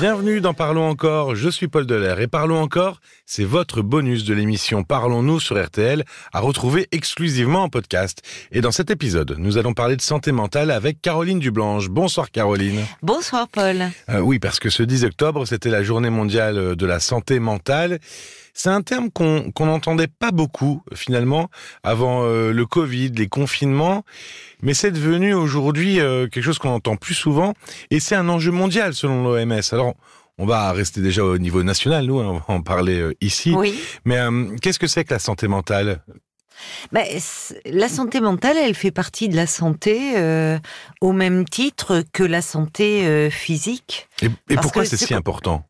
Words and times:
Bienvenue 0.00 0.40
dans 0.40 0.54
Parlons 0.54 0.88
encore, 0.88 1.34
je 1.34 1.50
suis 1.50 1.68
Paul 1.68 1.84
Delair 1.84 2.20
et 2.20 2.26
Parlons 2.26 2.62
encore, 2.62 3.02
c'est 3.26 3.44
votre 3.44 3.82
bonus 3.82 4.24
de 4.24 4.32
l'émission 4.32 4.82
Parlons-nous 4.82 5.40
sur 5.40 5.62
RTL 5.62 6.04
à 6.32 6.40
retrouver 6.40 6.88
exclusivement 6.90 7.64
en 7.64 7.68
podcast. 7.68 8.22
Et 8.50 8.62
dans 8.62 8.70
cet 8.70 8.90
épisode, 8.90 9.34
nous 9.36 9.58
allons 9.58 9.74
parler 9.74 9.96
de 9.96 10.00
santé 10.00 10.32
mentale 10.32 10.70
avec 10.70 11.02
Caroline 11.02 11.38
Dublanche. 11.38 11.90
Bonsoir 11.90 12.30
Caroline. 12.30 12.80
Bonsoir 13.02 13.46
Paul. 13.46 13.90
Euh, 14.08 14.20
oui, 14.20 14.38
parce 14.38 14.58
que 14.58 14.70
ce 14.70 14.82
10 14.82 15.04
octobre, 15.04 15.44
c'était 15.44 15.68
la 15.68 15.82
journée 15.82 16.08
mondiale 16.08 16.76
de 16.76 16.86
la 16.86 16.98
santé 16.98 17.38
mentale. 17.38 17.98
C'est 18.62 18.68
un 18.68 18.82
terme 18.82 19.10
qu'on 19.10 19.50
n'entendait 19.58 20.06
pas 20.06 20.32
beaucoup 20.32 20.82
finalement 20.92 21.48
avant 21.82 22.24
euh, 22.24 22.52
le 22.52 22.66
Covid, 22.66 23.08
les 23.08 23.26
confinements, 23.26 24.04
mais 24.60 24.74
c'est 24.74 24.90
devenu 24.90 25.32
aujourd'hui 25.32 25.98
euh, 25.98 26.28
quelque 26.28 26.44
chose 26.44 26.58
qu'on 26.58 26.68
entend 26.68 26.96
plus 26.96 27.14
souvent 27.14 27.54
et 27.90 28.00
c'est 28.00 28.16
un 28.16 28.28
enjeu 28.28 28.50
mondial 28.50 28.92
selon 28.92 29.24
l'OMS. 29.24 29.62
Alors 29.72 29.94
on 30.36 30.44
va 30.44 30.72
rester 30.72 31.00
déjà 31.00 31.24
au 31.24 31.38
niveau 31.38 31.62
national, 31.62 32.04
nous, 32.04 32.18
hein, 32.18 32.42
on 32.48 32.52
va 32.52 32.58
en 32.58 32.60
parler 32.60 32.98
euh, 33.00 33.14
ici. 33.22 33.54
Oui. 33.56 33.80
Mais 34.04 34.18
qu'est-ce 34.60 34.78
que 34.78 34.86
c'est 34.86 35.04
que 35.04 35.14
la 35.14 35.20
santé 35.20 35.48
mentale? 35.48 36.02
Ben, 36.92 37.06
la 37.64 37.88
santé 37.88 38.20
mentale, 38.20 38.58
elle 38.58 38.74
fait 38.74 38.90
partie 38.90 39.30
de 39.30 39.36
la 39.36 39.46
santé 39.46 40.60
au 41.00 41.12
même 41.12 41.46
titre 41.46 42.04
que 42.12 42.22
la 42.22 42.42
santé 42.42 43.30
physique. 43.30 44.06
Et, 44.20 44.26
et 44.50 44.56
pourquoi 44.56 44.84
c'est 44.84 44.98
si 44.98 45.14
important? 45.14 45.64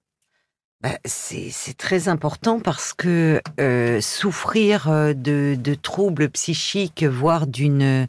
C'est 1.04 1.76
très 1.76 2.08
important 2.08 2.58
parce 2.58 2.94
que 2.94 3.42
euh, 3.60 4.00
souffrir 4.00 4.88
euh, 4.88 5.12
de, 5.12 5.74
troubles 5.74 6.30
psychiques, 6.30 7.04
voire 7.04 7.46
d'une 7.46 8.06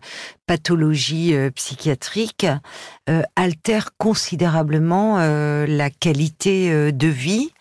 pathologie 0.47 1.35
euh, 1.35 1.49
psychiatrique, 1.51 2.47
euh, 3.09 3.23
altère 3.35 3.89
considérablement 3.97 5.17
la 5.17 5.89
qualité 5.89 6.91
de 6.91 7.07
vie 7.07 7.51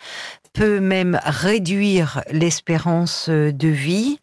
peut 0.53 0.81
même 0.81 1.21
réduire 1.25 2.23
l'espérance 2.31 3.29
de 3.29 3.69
vie. 3.69 4.19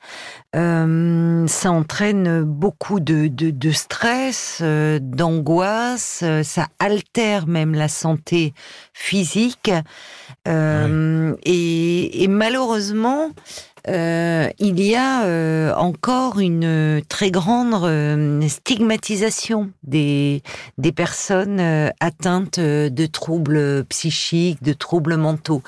Euh, 0.56 1.46
ça 1.48 1.72
entraîne 1.72 2.42
beaucoup 2.42 3.00
de, 3.00 3.28
de, 3.28 3.52
de 3.52 3.72
stress, 3.72 4.60
euh, 4.62 4.98
d'angoisse, 5.02 6.24
ça 6.44 6.68
altère 6.80 7.48
même 7.48 7.74
la 7.74 7.88
santé 7.88 8.54
physique. 8.94 9.72
Euh, 10.48 11.36
et, 11.44 12.24
et, 12.24 12.28
malheureusement, 12.28 13.30
euh, 13.90 14.50
il 14.60 14.82
y 14.82 14.96
a 14.96 15.24
euh, 15.26 15.74
encore 15.76 16.40
une 16.40 17.02
très 17.08 17.32
grande 17.32 17.84
euh, 17.84 18.48
stigmatisation 18.48 19.72
des, 19.84 20.44
des 20.78 20.92
personnes 20.92 21.62
atteintes 22.00 22.60
de 22.60 23.06
troubles 23.06 23.86
psychiques, 23.86 24.62
de 24.62 24.74
troubles 24.74 25.18
mentaux, 25.18 25.64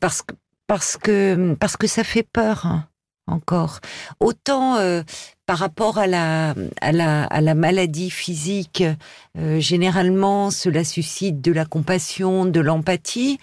parce 0.00 0.22
que 0.22 0.34
parce 0.66 0.96
que 0.96 1.54
parce 1.60 1.76
que 1.76 1.86
ça 1.86 2.04
fait 2.04 2.24
peur. 2.24 2.66
Hein, 2.66 2.88
encore. 3.28 3.80
Autant 4.20 4.76
par 5.46 5.58
rapport 5.58 5.98
à 5.98 6.08
la, 6.08 6.54
à 6.80 6.92
la, 6.92 7.24
à 7.24 7.40
la 7.40 7.54
maladie 7.54 8.10
physique, 8.10 8.82
euh, 9.38 9.60
généralement, 9.60 10.50
cela 10.50 10.82
suscite 10.82 11.40
de 11.40 11.52
la 11.52 11.64
compassion, 11.64 12.46
de 12.46 12.58
l'empathie, 12.58 13.38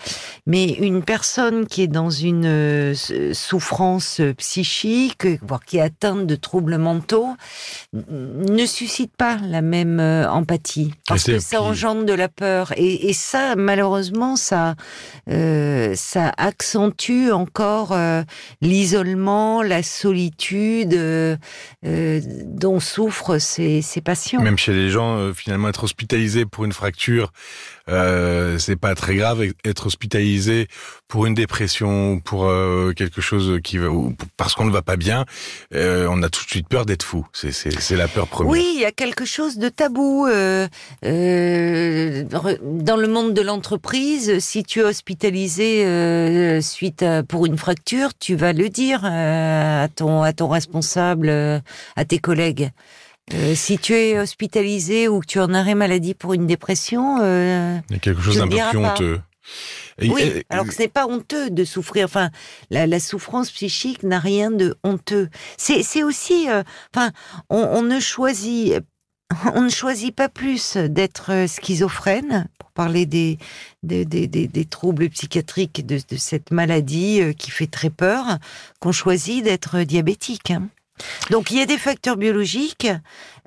mais 0.46 0.66
une 0.66 1.04
personne 1.04 1.66
qui 1.66 1.82
est 1.84 1.88
dans 1.88 2.10
une 2.10 2.46
euh, 2.46 2.94
souffrance 3.34 4.20
psychique, 4.38 5.28
voire 5.42 5.64
qui 5.64 5.78
est 5.78 5.82
atteinte 5.82 6.28
de 6.28 6.36
troubles 6.36 6.78
mentaux, 6.78 7.30
ne 7.94 8.66
suscite 8.66 9.16
pas 9.16 9.38
la 9.38 9.62
même 9.62 10.00
euh, 10.00 10.30
empathie, 10.30 10.94
parce 11.08 11.24
que 11.24 11.40
ça 11.40 11.62
engendre 11.62 12.06
de 12.06 12.14
la 12.14 12.28
peur. 12.28 12.74
Et, 12.76 13.10
et 13.10 13.14
ça, 13.14 13.56
malheureusement, 13.56 14.36
ça, 14.36 14.76
euh, 15.30 15.94
ça 15.96 16.34
accentue 16.38 17.32
encore 17.32 17.96
l'isolement, 18.62 19.62
la 19.62 19.84
solitude. 19.84 20.94
Euh, 20.94 21.38
dont 22.46 22.80
souffrent 22.80 23.38
ces, 23.40 23.82
ces, 23.82 24.02
patients. 24.02 24.42
Même 24.42 24.58
chez 24.58 24.74
les 24.74 24.90
gens, 24.90 25.18
euh, 25.18 25.34
finalement, 25.34 25.70
être 25.70 25.84
hospitalisé 25.84 26.46
pour 26.46 26.66
une 26.66 26.74
fracture, 26.74 27.32
euh, 27.90 28.58
c'est 28.60 28.76
pas 28.76 28.96
très 28.96 29.16
grave. 29.16 29.44
Être 29.66 29.88
hospitalisé 29.88 30.68
pour 31.08 31.26
une 31.26 31.34
dépression, 31.34 32.20
pour 32.20 32.46
euh, 32.46 32.94
quelque 32.94 33.22
chose 33.22 33.60
qui 33.64 33.78
va, 33.78 33.88
parce 34.38 34.56
qu'on 34.56 34.66
ne 34.66 34.72
va 34.72 34.82
pas 34.82 34.96
bien, 34.96 35.26
euh, 35.74 36.08
on 36.10 36.24
a 36.24 36.30
tout 36.30 36.44
de 36.44 36.50
suite 36.50 36.68
peur 36.68 36.86
d'être 36.86 37.04
fou. 37.04 37.26
C'est 37.34 37.96
la 37.96 38.08
peur 38.08 38.28
première. 38.28 38.52
Oui, 38.52 38.74
il 38.76 38.82
y 38.82 38.86
a 38.86 38.92
quelque 38.92 39.26
chose 39.26 39.58
de 39.58 39.70
tabou 39.70 40.28
dans 40.28 40.70
le 41.04 43.08
monde 43.08 43.34
de 43.34 43.42
l'entreprise. 43.42 44.40
Si 44.40 44.64
tu 44.64 44.80
es 44.80 44.84
hospitalisé 44.84 46.62
suite 46.62 47.06
pour 47.28 47.46
une 47.46 47.58
fracture, 47.58 48.12
tu 48.18 48.36
vas 48.36 48.54
le 48.54 48.70
dire 48.70 49.02
à 49.04 49.88
ton 49.96 50.48
responsable, 50.48 51.30
à 51.30 52.06
tes 52.06 52.20
collègues. 52.20 52.72
Euh, 53.32 53.56
si 53.56 53.78
tu 53.78 53.94
es 53.94 54.20
hospitalisé 54.20 55.08
ou 55.08 55.22
que 55.22 55.26
tu 55.26 55.38
es 55.38 55.42
en 55.42 55.54
arrêt 55.54 55.76
maladie 55.76 56.14
pour 56.14 56.34
une 56.34 56.46
dépression, 56.46 57.20
euh, 57.22 57.80
il 57.90 57.94
y 57.94 57.96
a 57.96 58.00
quelque 58.00 58.22
chose 58.22 58.38
d'un 58.38 58.48
peu 58.48 58.58
plus 58.70 58.78
honteux. 58.78 59.22
oui, 60.02 60.44
alors 60.50 60.66
que 60.66 60.74
ce 60.74 60.82
n'est 60.82 60.88
pas 60.90 61.08
honteux 61.08 61.50
de 61.50 61.64
souffrir. 61.64 62.06
Enfin, 62.06 62.32
la, 62.70 62.86
la 62.86 63.00
souffrance 63.00 63.50
psychique 63.50 64.04
n'a 64.04 64.20
rien 64.20 64.52
de 64.52 64.76
honteux. 64.84 65.30
C'est 65.58 66.04
aussi, 66.04 66.50
euh, 66.50 66.64
enfin, 66.94 67.12
on, 67.50 67.60
on, 67.60 67.82
ne 67.82 68.02
choisit, 68.02 68.76
on 69.56 69.62
ne 69.62 69.70
choisit 69.70 70.14
pas 70.14 70.28
plus 70.28 70.76
d'être 70.76 71.46
schizophrène 71.48 72.50
pour 72.60 72.72
parler 72.72 73.06
des 73.06 73.38
des, 73.84 74.04
des, 74.04 74.28
des, 74.28 74.48
des 74.48 74.66
troubles 74.66 75.10
psychiatriques 75.10 75.86
de, 75.86 75.98
de, 76.10 76.18
cette 76.18 76.52
maladie 76.52 77.22
qui 77.38 77.52
fait 77.52 77.68
très 77.68 77.90
peur, 77.90 78.38
qu'on 78.82 78.92
choisit 78.92 79.44
d'être 79.46 79.84
diabétique. 79.84 80.52
Hein. 80.52 80.68
Donc 81.32 81.52
il 81.52 81.58
y 81.58 81.62
a 81.62 81.66
des 81.66 81.78
facteurs 81.78 82.18
biologiques, 82.18 82.88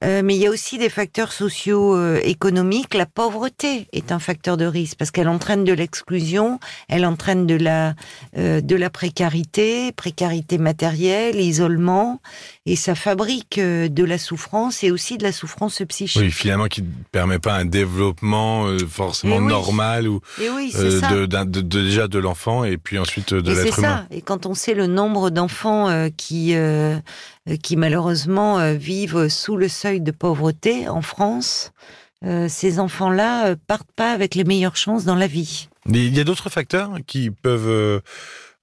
euh, 0.05 0.23
mais 0.25 0.35
il 0.35 0.43
y 0.43 0.47
a 0.47 0.51
aussi 0.51 0.79
des 0.79 0.89
facteurs 0.89 1.33
socio-économiques. 1.33 2.95
La 2.95 3.07
pauvreté 3.07 3.89
est 3.93 4.13
un 4.13 4.19
facteur 4.19 4.57
de 4.57 4.67
risque 4.67 4.99
parce 4.99 5.11
qu'elle 5.11 5.29
entraîne 5.29 5.65
de 5.65 5.73
l'exclusion, 5.73 6.59
elle 6.89 7.07
entraîne 7.07 7.47
de 7.47 7.55
la 7.55 7.95
euh, 8.37 8.61
de 8.61 8.77
la 8.77 8.91
précarité, 8.91 9.93
précarité 9.93 10.59
matérielle, 10.59 11.41
isolement, 11.41 12.21
et 12.67 12.77
ça 12.77 12.95
fabrique 12.95 13.59
euh, 13.59 13.89
de 13.89 14.05
la 14.05 14.19
souffrance 14.19 14.85
et 14.85 14.91
aussi 14.91 15.17
de 15.17 15.23
la 15.23 15.33
souffrance 15.33 15.83
psychique. 15.89 16.21
Oui, 16.21 16.31
finalement, 16.31 16.67
qui 16.67 16.83
ne 16.83 16.89
permet 17.13 17.39
pas 17.39 17.55
un 17.55 17.65
développement 17.65 18.67
forcément 18.89 19.41
normal 19.41 20.09
ou 20.09 20.21
oui, 20.39 20.73
de, 20.73 21.27
de, 21.27 21.45
de, 21.45 21.61
déjà 21.61 22.09
de 22.09 22.19
l'enfant 22.19 22.65
et 22.65 22.77
puis 22.77 22.99
ensuite 22.99 23.33
de 23.33 23.53
l'être 23.53 23.79
humain. 23.79 23.99
Ça. 23.99 24.07
Et 24.11 24.21
quand 24.21 24.47
on 24.47 24.55
sait 24.55 24.75
le 24.75 24.87
nombre 24.87 25.31
d'enfants 25.31 26.11
qui 26.17 26.55
qui 27.63 27.77
malheureusement 27.77 28.75
vivent 28.75 29.29
sous 29.29 29.57
le 29.57 29.69
seuil 29.69 30.01
de 30.01 30.11
pauvreté 30.11 30.89
en 30.89 31.03
France, 31.03 31.73
euh, 32.25 32.49
ces 32.49 32.81
enfants-là 32.81 33.49
euh, 33.49 33.57
partent 33.67 33.93
pas 33.95 34.11
avec 34.11 34.35
les 34.35 34.45
meilleures 34.45 34.77
chances 34.77 35.05
dans 35.05 35.15
la 35.15 35.27
vie. 35.27 35.69
Il 35.87 36.17
y 36.17 36.21
a 36.21 36.25
d'autres 36.25 36.49
facteurs 36.49 36.91
qui 37.07 37.31
peuvent 37.31 38.03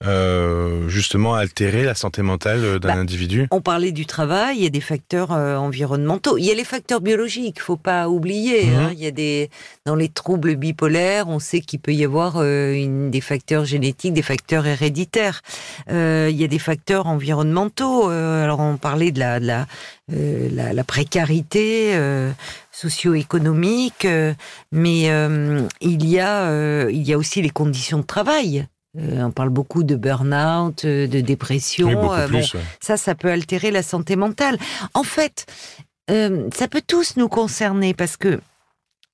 euh, 0.05 0.89
justement 0.89 1.33
altérer 1.35 1.83
la 1.83 1.95
santé 1.95 2.21
mentale 2.23 2.79
d'un 2.79 2.89
bah, 2.89 2.95
individu 2.95 3.47
On 3.51 3.61
parlait 3.61 3.93
du 3.93 4.05
travail, 4.05 4.57
il 4.57 4.63
y 4.63 4.65
a 4.65 4.69
des 4.69 4.81
facteurs 4.81 5.31
euh, 5.31 5.55
environnementaux, 5.55 6.37
il 6.37 6.43
y 6.43 6.51
a 6.51 6.53
les 6.53 6.65
facteurs 6.65 6.99
biologiques, 6.99 7.61
faut 7.61 7.77
pas 7.77 8.09
oublier. 8.09 8.65
Mhm. 8.65 8.75
Hein, 8.75 8.89
il 8.91 8.99
y 8.99 9.07
a 9.07 9.11
des 9.11 9.49
dans 9.85 9.95
les 9.95 10.09
troubles 10.09 10.55
bipolaires, 10.55 11.29
on 11.29 11.39
sait 11.39 11.61
qu'il 11.61 11.79
peut 11.79 11.93
y 11.93 12.03
avoir 12.03 12.35
euh, 12.35 12.73
une, 12.73 13.11
des 13.11 13.21
facteurs 13.21 13.63
génétiques, 13.63 14.13
des 14.13 14.21
facteurs 14.21 14.65
héréditaires. 14.65 15.41
Il 15.89 16.35
y 16.35 16.43
a 16.43 16.47
des 16.47 16.59
facteurs 16.59 17.07
environnementaux. 17.07 18.09
alors 18.09 18.59
on 18.59 18.77
parlait 18.77 19.11
de 19.11 19.19
la 19.19 19.39
de 19.39 19.47
la, 19.47 19.67
la, 20.09 20.73
la, 20.73 20.83
précarité 20.83 21.93
socio-économique, 22.71 24.07
mais 24.71 25.01
il 25.81 26.06
y 26.06 26.19
a 26.19 26.89
il 26.89 27.03
y 27.03 27.13
a 27.13 27.17
aussi 27.17 27.41
les 27.41 27.49
conditions 27.49 27.99
de 27.99 28.06
travail. 28.06 28.67
Euh, 28.98 29.24
on 29.24 29.31
parle 29.31 29.50
beaucoup 29.50 29.84
de 29.84 29.95
burn-out, 29.95 30.86
euh, 30.86 31.07
de 31.07 31.19
dépression. 31.22 32.13
Euh, 32.13 32.28
Ça, 32.80 32.98
ça 32.98 33.16
peut 33.16 33.30
altérer 33.31 33.72
la 33.72 33.81
santé 33.81 34.16
mentale. 34.16 34.57
En 34.94 35.04
fait, 35.04 35.45
ça 36.07 36.68
peut 36.69 36.81
tous 36.86 37.18
nous 37.18 37.30
concerner 37.30 37.94
parce 37.94 38.18
que 38.18 38.40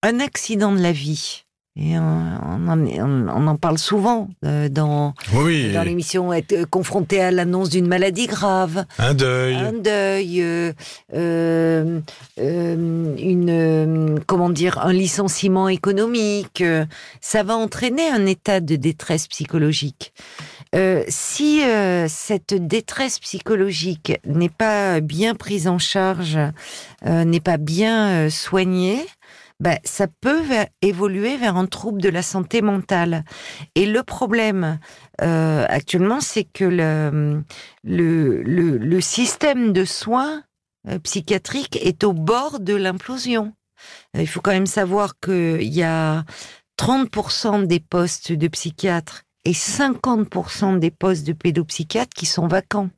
un 0.04 0.20
accident 0.20 0.72
de 0.72 0.80
la 0.80 0.92
vie, 0.92 1.46
et 1.76 1.98
on, 1.98 3.48
en, 3.48 3.56
parle 3.56 3.78
souvent 3.78 4.28
euh, 4.44 4.68
dans, 4.70 5.14
dans 5.34 5.84
l'émission, 5.84 6.34
être 6.34 6.66
confronté 6.66 7.22
à 7.22 7.32
l'annonce 7.32 7.70
d'une 7.70 7.88
maladie 7.88 8.28
grave. 8.28 8.86
Un 8.98 9.14
deuil. 9.14 9.56
Un 9.56 9.74
deuil. 9.74 10.42
Euh, 10.42 10.74
euh, 11.14 12.02
une, 12.38 14.20
comment 14.26 14.50
dire, 14.50 14.80
un 14.80 14.92
licenciement 14.92 15.70
économique. 15.70 16.64
ça 17.22 17.44
va 17.44 17.56
entraîner 17.56 18.10
un 18.10 18.26
état 18.26 18.60
de 18.60 18.76
détresse 18.76 19.28
psychologique. 19.28 20.14
si 21.08 21.62
cette 22.08 22.54
détresse 22.54 23.20
psychologique 23.20 24.20
n'est 24.26 24.50
pas 24.50 25.00
bien 25.00 25.34
prise 25.36 25.68
en 25.68 25.80
charge, 25.80 26.38
n'est 27.06 27.40
pas 27.40 27.58
bien 27.58 28.30
soignée, 28.30 29.06
ben, 29.60 29.78
ça 29.84 30.08
peut 30.08 30.42
évoluer 30.82 31.36
vers 31.38 31.58
un 31.58 31.66
trouble 31.66 32.02
de 32.02 32.10
la 32.10 32.22
santé 32.22 32.62
mentale. 32.62 33.26
Et 33.76 33.86
le 33.86 34.04
problème 34.04 34.80
euh, 35.22 35.66
actuellement, 35.68 36.22
c'est 36.22 36.46
que 36.46 36.64
le, 36.64 37.44
le, 37.84 38.78
le, 38.78 39.02
système 39.02 39.74
de 39.74 39.84
soins 39.84 40.44
euh, 40.88 41.00
psychiatriques 41.00 41.78
est 41.82 42.04
au 42.04 42.14
bord 42.14 42.60
de 42.62 42.74
l'implosion. 42.74 43.54
Euh, 44.16 44.22
il 44.22 44.28
faut 44.28 44.40
quand 44.40 44.52
même 44.52 44.66
savoir 44.66 45.20
qu'il 45.20 45.74
y 45.74 45.84
a 45.84 46.24
30% 46.80 47.66
des 47.68 47.82
postes 47.82 48.32
de 48.32 48.48
psychiatres 48.48 49.24
et 49.44 49.52
50% 49.52 50.80
des 50.80 50.92
postes 50.92 51.28
de 51.28 51.34
pédopsychiatres 51.34 52.14
qui 52.16 52.26
sont 52.26 52.48
vacants. 52.48 52.90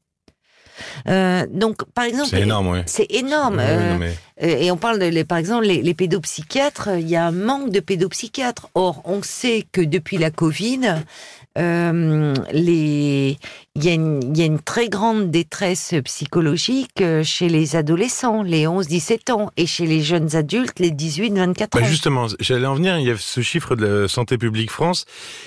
Euh, 1.08 1.46
donc, 1.50 1.84
par 1.94 2.06
exemple, 2.06 2.30
c'est 2.30 2.42
énorme, 2.42 2.68
oui. 2.70 2.80
C'est 2.86 3.08
énorme. 3.12 3.60
Euh, 3.60 4.12
et 4.40 4.72
on 4.72 4.78
parle 4.78 5.00
de, 5.00 5.24
par 5.24 5.38
exemple, 5.38 5.66
les, 5.66 5.82
les 5.82 5.94
pédopsychiatres. 5.94 6.90
Il 7.00 7.10
y 7.10 7.16
a 7.16 7.26
un 7.26 7.32
manque 7.32 7.70
de 7.72 7.80
pédopsychiatres. 7.80 8.70
Or, 8.76 9.02
on 9.06 9.22
sait 9.22 9.66
que 9.72 9.82
depuis 9.82 10.18
la 10.18 10.32
Covid, 10.32 10.96
euh, 11.58 12.34
les... 12.52 13.38
il, 13.76 13.86
y 13.86 13.90
a 13.90 13.94
une, 13.94 14.20
il 14.24 14.38
y 14.38 14.42
a 14.42 14.46
une 14.46 14.60
très 14.60 14.90
grande 14.90 15.32
détresse 15.32 15.94
psychologique 16.04 17.02
euh, 17.02 17.24
chez 17.24 17.48
les 17.48 17.76
adolescents, 17.76 18.44
les 18.44 18.66
11-17 18.66 19.32
ans, 19.32 19.52
et 19.56 19.66
chez 19.66 19.86
les 19.86 20.02
jeunes 20.02 20.36
adultes, 20.36 20.80
les 20.80 20.92
18-24 20.92 21.68
bah, 21.72 21.82
ans. 21.82 21.86
justement, 21.86 22.28
j'allais 22.40 22.68
en 22.68 22.76
venir, 22.76 22.98
il 22.98 23.08
y 23.08 23.12
a 23.12 23.18
ce 23.18 23.42
chiffre 23.42 23.76
de 23.76 23.86
la 23.86 24.08
Santé 24.08 24.38
publique 24.38 24.72
France 24.72 25.06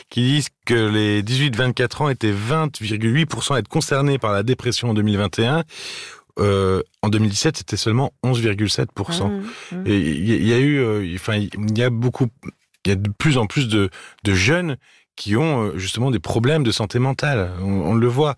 qui 0.09 0.23
dit 0.23 0.47
que 0.65 0.75
les 0.75 1.23
18-24 1.23 2.03
ans 2.03 2.09
étaient 2.09 2.32
20,8% 2.32 3.55
à 3.55 3.59
être 3.59 3.69
concernés 3.69 4.19
par 4.19 4.32
la 4.32 4.43
dépression 4.43 4.91
en 4.91 4.94
2021. 4.94 5.65
Euh, 6.41 6.82
en 7.03 7.11
2017, 7.11 7.59
c'était 7.59 7.76
seulement 7.76 8.12
11,7%. 8.25 9.29
Mmh, 9.29 9.43
mmh. 9.73 9.87
Et 9.87 9.99
il 9.99 10.47
y, 10.47 10.53
a 10.53 10.59
eu, 10.59 10.79
euh, 10.79 11.15
enfin, 11.15 11.37
il 11.37 11.79
y 11.79 11.82
a 11.82 11.91
beaucoup, 11.91 12.26
il 12.85 12.88
y 12.88 12.93
a 12.93 12.97
de 12.97 13.11
plus 13.11 13.38
en 13.38 13.47
plus 13.47 13.69
de, 13.69 13.91
de 14.25 14.35
jeunes 14.35 14.76
qui 15.16 15.37
ont 15.37 15.64
euh, 15.64 15.78
justement 15.78 16.11
des 16.11 16.19
problèmes 16.19 16.62
de 16.64 16.72
santé 16.72 16.99
mentale. 16.99 17.50
On, 17.61 17.94
le 17.94 18.06
voit. 18.08 18.37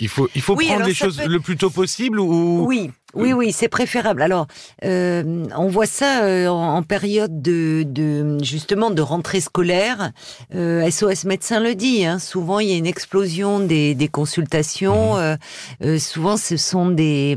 Il 0.00 0.08
faut, 0.08 0.28
il 0.34 0.40
faut 0.40 0.54
prendre 0.54 0.86
les 0.86 0.94
choses 0.94 1.20
le 1.20 1.40
plus 1.40 1.56
tôt 1.56 1.70
possible 1.70 2.20
ou 2.20 2.64
oui. 2.66 2.90
Oui, 3.16 3.32
oui, 3.32 3.50
c'est 3.50 3.68
préférable. 3.68 4.20
Alors, 4.20 4.46
euh, 4.84 5.46
on 5.56 5.68
voit 5.68 5.86
ça 5.86 6.24
euh, 6.24 6.48
en, 6.48 6.82
période 6.82 7.40
de, 7.40 7.82
de, 7.86 8.36
justement 8.44 8.90
de 8.90 9.00
rentrée 9.00 9.40
scolaire. 9.40 10.12
Euh, 10.54 10.88
SOS 10.90 11.24
médecin 11.24 11.58
le 11.58 11.74
dit. 11.74 12.04
Hein, 12.04 12.18
souvent, 12.18 12.58
il 12.58 12.68
y 12.68 12.74
a 12.74 12.76
une 12.76 12.86
explosion 12.86 13.58
des, 13.60 13.94
des 13.94 14.08
consultations. 14.08 15.14
Mmh. 15.14 15.18
Euh, 15.18 15.36
euh, 15.82 15.98
souvent, 15.98 16.36
ce 16.36 16.58
sont 16.58 16.90
des 16.90 17.36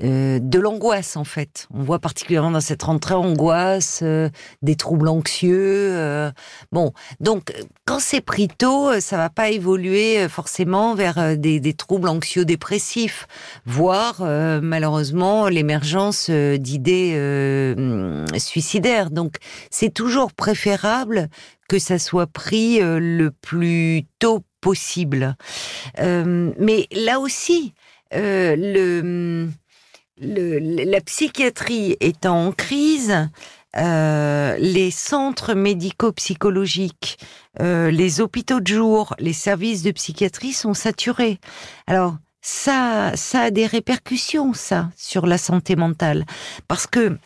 de 0.00 0.58
l'angoisse 0.58 1.16
en 1.16 1.22
fait. 1.22 1.68
On 1.72 1.84
voit 1.84 2.00
particulièrement 2.00 2.50
dans 2.50 2.60
cette 2.60 2.82
rentrée 2.82 3.14
angoisse, 3.14 4.02
des 4.62 4.74
troubles 4.74 5.08
anxieux. 5.08 6.32
bon, 6.72 6.92
donc 7.20 7.52
quand 7.84 8.00
c'est 8.00 8.20
pris 8.20 8.48
tôt, 8.48 8.98
ça 9.00 9.16
va 9.16 9.30
pas 9.30 9.50
évoluer 9.50 10.28
forcément 10.28 10.96
vers 10.96 11.38
des, 11.38 11.60
des 11.60 11.74
troubles 11.74 12.08
anxio-dépressifs, 12.08 13.28
voire 13.66 14.16
malheureusement 14.20 15.03
l'émergence 15.48 16.28
euh, 16.30 16.56
d'idées 16.56 17.12
euh, 17.14 18.26
suicidaires. 18.38 19.10
Donc 19.10 19.36
c'est 19.70 19.92
toujours 19.92 20.32
préférable 20.32 21.28
que 21.68 21.78
ça 21.78 21.98
soit 21.98 22.26
pris 22.26 22.80
euh, 22.80 22.98
le 22.98 23.30
plus 23.30 24.04
tôt 24.18 24.44
possible. 24.60 25.36
mais 25.98 26.86
là 26.90 27.20
aussi, 27.20 27.74
le, 28.12 29.50
la 30.18 31.00
psychiatrie 31.02 31.98
étant 32.00 32.46
en 32.46 32.52
crise, 32.52 33.28
les 33.76 34.90
centres 34.90 35.52
médico-psychologiques, 35.52 37.18
les 37.60 38.20
hôpitaux 38.22 38.60
de 38.60 38.66
jour, 38.68 39.14
les 39.18 39.34
services 39.34 39.82
de 39.82 39.90
psychiatrie 39.90 40.54
sont 40.54 40.72
saturés. 40.72 41.40
Alors, 41.86 42.16
ça, 42.46 43.12
ça 43.14 43.40
a 43.40 43.50
des 43.50 43.66
répercussions, 43.66 44.52
ça, 44.52 44.90
sur 44.96 45.24
la 45.24 45.38
santé 45.38 45.76
mentale. 45.76 46.26
Parce 46.68 46.86
que 46.86 47.16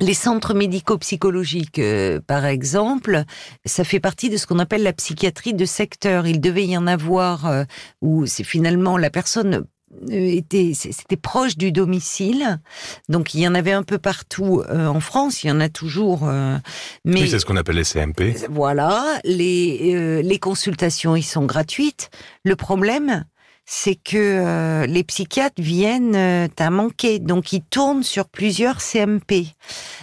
les 0.00 0.14
centres 0.14 0.54
médico-psychologiques, 0.54 1.78
euh, 1.78 2.20
par 2.26 2.46
exemple, 2.46 3.24
ça 3.66 3.84
fait 3.84 4.00
partie 4.00 4.30
de 4.30 4.38
ce 4.38 4.46
qu'on 4.46 4.58
appelle 4.58 4.82
la 4.82 4.94
psychiatrie 4.94 5.52
de 5.52 5.66
secteur. 5.66 6.26
Il 6.26 6.40
devait 6.40 6.64
y 6.64 6.76
en 6.76 6.86
avoir 6.86 7.46
euh, 7.46 7.64
où 8.00 8.24
c'est 8.24 8.44
finalement 8.44 8.96
la 8.96 9.10
personne 9.10 9.66
euh, 10.10 10.10
était 10.10 10.72
c'était 10.74 11.16
proche 11.16 11.58
du 11.58 11.70
domicile. 11.70 12.58
Donc 13.10 13.34
il 13.34 13.40
y 13.40 13.48
en 13.48 13.54
avait 13.54 13.72
un 13.72 13.82
peu 13.82 13.98
partout 13.98 14.62
en 14.70 15.00
France. 15.00 15.44
Il 15.44 15.48
y 15.48 15.50
en 15.50 15.60
a 15.60 15.68
toujours 15.68 16.24
mais 17.04 17.22
oui, 17.22 17.28
c'est 17.28 17.38
ce 17.38 17.44
qu'on 17.44 17.56
appelle 17.56 17.76
les 17.76 17.84
CMP 17.84 18.36
voilà. 18.50 19.20
Les 19.24 20.22
les 20.22 20.38
consultations 20.38 21.14
ils 21.14 21.22
sont 21.22 21.44
gratuites. 21.44 22.10
Le 22.44 22.56
problème 22.56 23.24
c'est 23.68 23.96
que 23.96 24.16
euh, 24.16 24.86
les 24.86 25.02
psychiatres 25.02 25.60
viennent 25.60 26.14
euh, 26.14 26.46
à 26.56 26.70
manquer, 26.70 27.18
donc 27.18 27.52
ils 27.52 27.62
tournent 27.62 28.04
sur 28.04 28.26
plusieurs 28.28 28.80
CMP. 28.80 29.48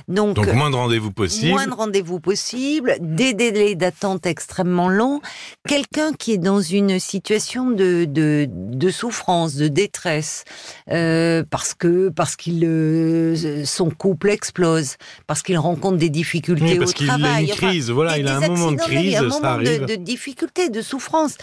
Donc, 0.09 0.35
donc 0.35 0.53
moins 0.53 0.69
de 0.69 0.75
rendez-vous 0.75 1.11
possible. 1.11 1.51
Moins 1.51 1.67
de 1.67 1.73
rendez-vous 1.73 2.19
possible, 2.19 2.97
des 2.99 3.33
délais 3.33 3.75
d'attente 3.75 4.25
extrêmement 4.25 4.89
longs. 4.89 5.21
Quelqu'un 5.65 6.11
qui 6.11 6.33
est 6.33 6.37
dans 6.37 6.59
une 6.59 6.99
situation 6.99 7.71
de, 7.71 8.03
de, 8.03 8.49
de 8.49 8.89
souffrance, 8.89 9.55
de 9.55 9.69
détresse, 9.69 10.43
euh, 10.91 11.43
parce 11.49 11.73
que 11.73 12.09
parce 12.09 12.35
qu'il 12.35 12.65
euh, 12.65 13.63
son 13.63 13.89
couple 13.89 14.29
explose, 14.29 14.97
parce 15.25 15.41
qu'il 15.41 15.57
rencontre 15.57 15.97
des 15.97 16.09
difficultés 16.09 16.77
parce 16.77 16.91
au 16.91 17.05
travail. 17.05 17.45
Il 17.45 17.51
a 17.51 17.53
une 17.53 17.59
crise, 17.59 17.89
voilà, 17.91 18.17
il 18.17 18.27
a 18.27 18.37
un 18.37 18.47
moment 18.47 18.73
de 18.73 18.77
crise, 18.77 19.15
un 19.15 19.23
moment 19.23 19.57
De, 19.57 19.85
de 19.85 19.95
difficulté, 19.95 20.69
de 20.69 20.81
souffrance. 20.81 21.37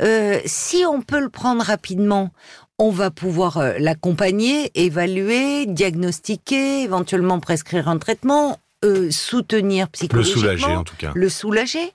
Euh, 0.00 0.40
si 0.46 0.84
on 0.86 1.02
peut 1.02 1.20
le 1.20 1.28
prendre 1.28 1.65
rapidement, 1.66 2.30
on 2.78 2.90
va 2.90 3.10
pouvoir 3.10 3.58
euh, 3.58 3.74
l'accompagner, 3.78 4.70
évaluer, 4.74 5.66
diagnostiquer, 5.66 6.82
éventuellement 6.82 7.40
prescrire 7.40 7.88
un 7.88 7.98
traitement, 7.98 8.58
euh, 8.84 9.10
soutenir 9.10 9.88
psychologiquement. 9.88 10.42
Le 10.42 10.56
soulager 10.58 10.76
en 10.76 10.84
tout 10.84 10.96
cas. 10.96 11.12
Le 11.14 11.28
soulager. 11.28 11.92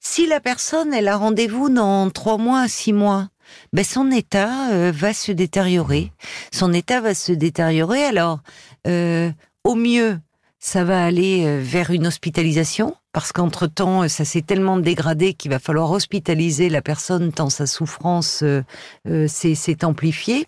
Si 0.00 0.26
la 0.26 0.40
personne, 0.40 0.92
elle 0.92 1.08
a 1.08 1.16
rendez-vous 1.16 1.68
dans 1.68 2.10
trois 2.10 2.38
mois, 2.38 2.66
six 2.68 2.92
mois, 2.92 3.28
ben 3.72 3.84
son 3.84 4.10
état 4.10 4.70
euh, 4.72 4.92
va 4.94 5.12
se 5.12 5.30
détériorer. 5.30 6.12
Son 6.52 6.72
état 6.72 7.00
va 7.00 7.14
se 7.14 7.32
détériorer. 7.32 8.04
Alors, 8.04 8.40
au 8.84 9.74
mieux, 9.76 10.18
ça 10.64 10.84
va 10.84 11.04
aller 11.04 11.44
euh, 11.44 11.60
vers 11.60 11.90
une 11.90 12.06
hospitalisation? 12.06 12.96
Parce 13.12 13.32
qu'entre-temps, 13.32 14.08
ça 14.08 14.24
s'est 14.24 14.42
tellement 14.42 14.78
dégradé 14.78 15.34
qu'il 15.34 15.50
va 15.50 15.58
falloir 15.58 15.90
hospitaliser 15.90 16.68
la 16.68 16.80
personne 16.80 17.32
tant 17.32 17.50
sa 17.50 17.66
souffrance 17.66 18.42
euh, 18.44 18.62
euh, 19.08 19.26
s'est 19.26 19.84
amplifiée, 19.84 20.46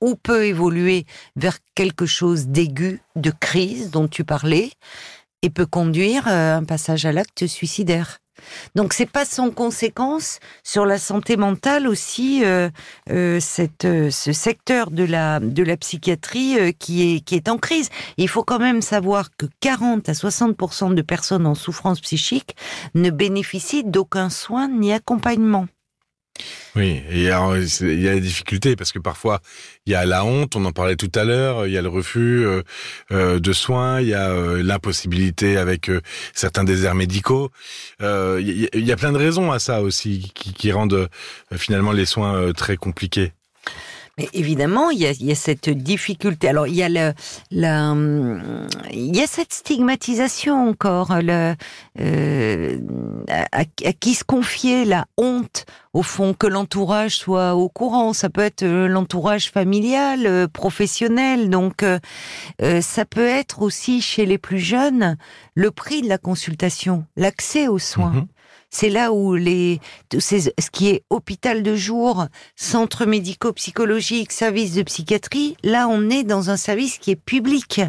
ou 0.00 0.14
peut 0.14 0.44
évoluer 0.44 1.06
vers 1.34 1.58
quelque 1.74 2.04
chose 2.04 2.48
d'aigu, 2.48 3.00
de 3.16 3.30
crise 3.30 3.90
dont 3.90 4.06
tu 4.06 4.22
parlais, 4.22 4.70
et 5.42 5.50
peut 5.50 5.66
conduire 5.66 6.28
à 6.28 6.56
un 6.56 6.64
passage 6.64 7.06
à 7.06 7.12
l'acte 7.12 7.46
suicidaire. 7.46 8.18
Donc 8.74 8.92
c'est 8.92 9.10
pas 9.10 9.24
sans 9.24 9.50
conséquence 9.50 10.40
sur 10.62 10.86
la 10.86 10.98
santé 10.98 11.36
mentale 11.36 11.86
aussi 11.86 12.44
euh, 12.44 12.68
euh, 13.10 13.40
euh, 13.84 14.10
ce 14.10 14.32
secteur 14.32 14.90
de 14.90 15.04
la 15.04 15.40
de 15.40 15.62
la 15.62 15.76
psychiatrie 15.76 16.74
qui 16.78 17.14
est 17.14 17.20
qui 17.20 17.34
est 17.34 17.48
en 17.48 17.58
crise. 17.58 17.88
Il 18.16 18.28
faut 18.28 18.44
quand 18.44 18.58
même 18.58 18.82
savoir 18.82 19.30
que 19.36 19.46
40 19.60 20.08
à 20.08 20.14
60 20.14 20.94
de 20.94 21.02
personnes 21.02 21.46
en 21.46 21.54
souffrance 21.54 22.00
psychique 22.00 22.56
ne 22.94 23.10
bénéficient 23.10 23.84
d'aucun 23.84 24.30
soin 24.30 24.68
ni 24.68 24.92
accompagnement. 24.92 25.66
Oui, 26.76 27.02
et 27.10 27.22
il 27.22 27.22
y 27.22 28.08
a 28.08 28.14
des 28.14 28.20
difficultés 28.20 28.76
parce 28.76 28.92
que 28.92 28.98
parfois 28.98 29.40
il 29.86 29.92
y 29.92 29.94
a 29.94 30.04
la 30.04 30.24
honte, 30.24 30.54
on 30.54 30.64
en 30.64 30.72
parlait 30.72 30.96
tout 30.96 31.10
à 31.14 31.24
l'heure, 31.24 31.66
il 31.66 31.72
y 31.72 31.78
a 31.78 31.82
le 31.82 31.88
refus 31.88 32.46
euh, 32.46 32.62
euh, 33.10 33.40
de 33.40 33.52
soins, 33.52 34.00
il 34.00 34.08
y 34.08 34.14
a 34.14 34.30
euh, 34.30 34.62
l'impossibilité 34.62 35.56
avec 35.56 35.90
certains 36.34 36.64
déserts 36.64 36.94
médicaux. 36.94 37.50
Il 38.00 38.68
y, 38.74 38.92
a 38.92 38.96
plein 38.96 39.12
de 39.12 39.18
raisons 39.18 39.50
à 39.50 39.58
ça 39.58 39.82
aussi 39.82 40.32
qui 40.34 40.72
rendent 40.72 41.08
finalement 41.56 41.92
les 41.92 42.06
soins 42.06 42.52
très 42.52 42.76
compliqués. 42.76 43.32
Mais 44.18 44.28
évidemment, 44.32 44.90
il 44.90 44.98
y, 44.98 45.06
a, 45.06 45.12
il 45.12 45.26
y 45.26 45.32
a, 45.32 45.36
cette 45.36 45.70
difficulté. 45.70 46.48
Alors, 46.48 46.66
il 46.66 46.74
y 46.74 46.82
a 46.82 46.88
le, 46.88 47.12
la, 47.50 47.94
il 48.92 49.16
y 49.16 49.22
a 49.22 49.26
cette 49.26 49.52
stigmatisation 49.52 50.68
encore. 50.68 51.16
Le, 51.22 51.54
euh, 52.00 52.78
à, 53.30 53.64
qui 53.92 54.14
se 54.14 54.24
confier 54.24 54.84
la 54.84 55.06
honte 55.16 55.66
au 55.92 56.02
fond, 56.02 56.34
que 56.34 56.46
l'entourage 56.46 57.16
soit 57.16 57.54
au 57.54 57.68
courant. 57.68 58.12
Ça 58.12 58.28
peut 58.28 58.42
être 58.42 58.62
euh, 58.62 58.88
l'entourage 58.88 59.50
familial, 59.50 60.26
euh, 60.26 60.48
professionnel. 60.48 61.50
Donc, 61.50 61.82
euh, 61.82 61.98
ça 62.80 63.04
peut 63.04 63.26
être 63.26 63.62
aussi 63.62 64.00
chez 64.00 64.26
les 64.26 64.38
plus 64.38 64.58
jeunes 64.58 65.16
le 65.54 65.70
prix 65.70 66.02
de 66.02 66.08
la 66.08 66.18
consultation, 66.18 67.04
l'accès 67.16 67.68
aux 67.68 67.78
soins. 67.78 68.12
Mhm. 68.12 68.26
C'est 68.70 68.90
là 68.90 69.12
où 69.12 69.34
les, 69.34 69.80
ce 70.18 70.70
qui 70.70 70.88
est 70.88 71.02
hôpital 71.08 71.62
de 71.62 71.74
jour, 71.74 72.26
centre 72.54 73.06
médico-psychologique, 73.06 74.30
service 74.30 74.74
de 74.74 74.82
psychiatrie, 74.82 75.56
là 75.62 75.88
on 75.88 76.10
est 76.10 76.22
dans 76.22 76.50
un 76.50 76.58
service 76.58 76.98
qui 76.98 77.12
est 77.12 77.16
public, 77.16 77.80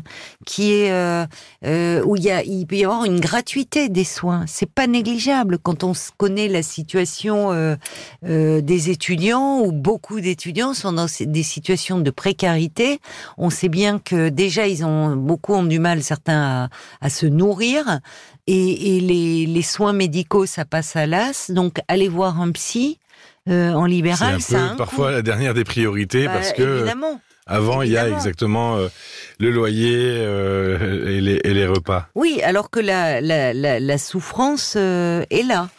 qui 0.46 0.72
est 0.72 0.92
euh, 0.92 1.26
euh, 1.66 2.02
où 2.06 2.16
il 2.16 2.24
y 2.24 2.32
a, 2.32 2.44
il 2.44 2.66
peut 2.66 2.78
y 2.78 2.86
avoir 2.86 3.04
une 3.04 3.20
gratuité 3.20 3.90
des 3.90 4.06
soins. 4.06 4.46
C'est 4.48 4.72
pas 4.72 4.88
négligeable 4.88 5.60
quand 5.60 5.84
on 5.84 5.92
connaît 6.18 6.48
la 6.48 6.64
situation 6.64 7.52
euh, 7.52 7.76
des 8.24 8.90
étudiants 8.90 9.60
où 9.60 9.74
beaucoup 9.74 10.22
d'étudiants 10.22 10.74
sont 10.74 10.94
dans 10.94 11.08
des 11.20 11.44
situations 11.44 12.00
de 12.00 12.10
précarité. 12.10 13.00
On 13.38 13.50
sait 13.50 13.70
bien 13.70 14.00
que 14.00 14.30
déjà 14.30 14.68
ils 14.68 14.86
ont 14.86 15.18
beaucoup 15.18 15.54
ont 15.54 15.64
du 15.64 15.80
mal 15.80 16.04
certains 16.04 16.70
à 17.02 17.10
se 17.10 17.26
nourrir 17.26 18.00
et, 18.52 19.00
les, 19.00 19.46
les, 19.46 19.62
soins 19.62 19.94
médicaux, 19.94 20.46
ça 20.46 20.66
passe 20.66 20.96
à 20.96 21.06
l'as. 21.06 21.52
Donc, 21.52 21.78
aller 21.88 22.08
voir 22.08 22.42
un 22.42 22.52
psy 22.52 23.00
euh, 23.48 23.72
en 23.74 23.86
libéral, 23.86 24.42
c'est 24.42 24.56
un 24.56 24.70
peu 24.70 24.78
parfois 24.78 25.12
la 25.12 25.22
dernière 25.22 25.54
des 25.54 25.64
priorités 25.64 26.26
bah, 26.26 26.34
parce 26.34 26.54
que 26.54 26.78
évidemment. 26.80 27.20
avant, 27.48 27.82
il 27.82 27.92
y 27.92 27.98
a 27.98 28.08
exactement 28.08 28.78
euh, 28.78 28.90
le 29.40 29.50
loyer 29.50 29.96
euh, 29.98 31.08
et, 31.10 31.22
les, 31.22 31.42
et, 31.44 31.54
les, 31.54 31.66
repas. 31.66 32.10
Oui, 32.16 32.42
alors 32.44 32.70
que 32.70 32.80
la, 32.80 33.22
la, 33.22 33.54
la, 33.54 33.80
la 33.80 33.98
souffrance 33.98 34.76
euh, 34.78 35.24
est 35.32 35.44
là. 35.44 35.70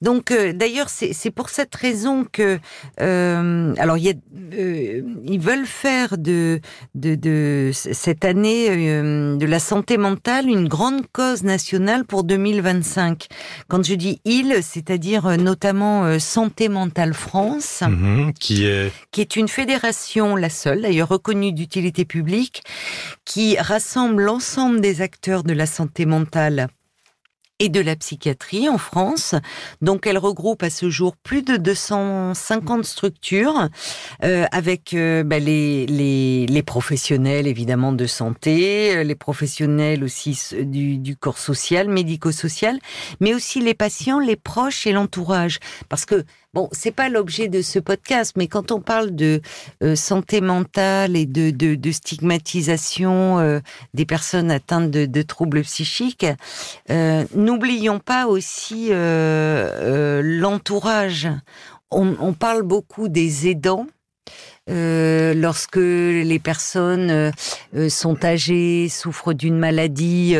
Donc, 0.00 0.30
euh, 0.30 0.52
d'ailleurs, 0.52 0.88
c'est 0.88 1.30
pour 1.30 1.48
cette 1.50 1.74
raison 1.74 2.24
que, 2.30 2.58
euh, 3.00 3.74
alors, 3.78 3.98
y 3.98 4.10
a, 4.10 4.14
euh, 4.54 5.02
ils 5.24 5.40
veulent 5.40 5.66
faire 5.66 6.18
de, 6.18 6.60
de, 6.94 7.14
de 7.14 7.70
cette 7.72 8.24
année 8.24 8.68
euh, 8.70 9.36
de 9.36 9.46
la 9.46 9.58
santé 9.58 9.98
mentale 9.98 10.48
une 10.48 10.68
grande 10.68 11.02
cause 11.12 11.42
nationale 11.42 12.04
pour 12.04 12.24
2025. 12.24 13.26
Quand 13.68 13.84
je 13.84 13.94
dis 13.94 14.20
ils, 14.24 14.62
c'est-à-dire 14.62 15.38
notamment 15.38 16.18
Santé 16.18 16.68
mentale 16.68 17.14
France, 17.14 17.82
mhm, 17.86 18.32
qui 18.38 18.64
est 18.64 18.92
qui 19.10 19.20
est 19.20 19.36
une 19.36 19.48
fédération, 19.48 20.36
la 20.36 20.50
seule 20.50 20.82
d'ailleurs 20.82 21.08
reconnue 21.08 21.52
d'utilité 21.52 22.04
publique, 22.04 22.62
qui 23.24 23.56
rassemble 23.58 24.22
l'ensemble 24.22 24.80
des 24.80 25.00
acteurs 25.02 25.42
de 25.44 25.52
la 25.52 25.66
santé 25.66 26.06
mentale 26.06 26.68
et 27.58 27.68
de 27.68 27.80
la 27.80 27.96
psychiatrie 27.96 28.68
en 28.68 28.78
France. 28.78 29.34
Donc 29.82 30.06
elle 30.06 30.18
regroupe 30.18 30.62
à 30.62 30.70
ce 30.70 30.90
jour 30.90 31.16
plus 31.16 31.42
de 31.42 31.56
250 31.56 32.84
structures 32.84 33.68
euh, 34.24 34.46
avec 34.52 34.94
euh, 34.94 35.24
bah, 35.24 35.38
les, 35.38 36.62
professionnels 36.66 37.46
évidemment 37.46 37.92
de 37.92 38.06
santé, 38.06 38.96
euh, 38.96 39.04
les 39.04 39.14
professionnels 39.14 40.04
aussi 40.04 40.38
du, 40.60 40.98
du 40.98 41.16
corps 41.16 41.38
social, 41.38 41.88
médico-social, 41.88 42.78
mais 43.20 43.34
aussi 43.34 43.60
les 43.60 43.74
patients, 43.74 44.18
les 44.18 44.36
proches 44.36 44.86
et 44.86 44.92
l'entourage. 44.92 45.58
Parce 45.88 46.04
que 46.04 46.24
Bon, 46.54 46.70
c'est 46.72 46.92
pas 46.92 47.10
l'objet 47.10 47.48
de 47.48 47.60
ce 47.60 47.78
podcast, 47.78 48.32
mais 48.34 48.48
quand 48.48 48.72
on 48.72 48.80
parle 48.80 49.14
de 49.14 49.42
euh, 49.82 49.94
santé 49.94 50.40
mentale 50.40 51.14
et 51.14 51.26
de, 51.26 51.90
stigmatisation 51.92 53.38
euh, 53.38 53.60
des 53.92 54.06
personnes 54.06 54.50
atteintes 54.50 54.90
de, 54.90 55.22
troubles 55.22 55.60
psychiques, 55.60 56.24
euh, 56.88 57.26
n'oublions 57.34 57.98
pas 57.98 58.26
aussi 58.26 58.88
l'entourage. 60.22 61.28
On, 61.90 62.32
parle 62.32 62.62
beaucoup 62.62 63.08
des 63.08 63.48
aidants. 63.48 63.86
lorsque 64.68 65.76
les 65.76 66.38
personnes 66.38 67.30
sont 67.90 68.24
âgées, 68.24 68.88
souffrent 68.88 69.34
d'une 69.34 69.58
maladie, 69.58 70.34